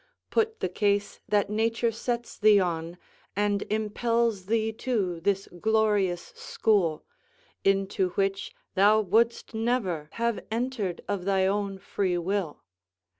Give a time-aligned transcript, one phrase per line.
[0.31, 2.97] Put the case that nature sets thee on
[3.35, 7.05] and impels thee to this glorious school,
[7.63, 12.63] into which thou wouldst never have entered of thy own free will.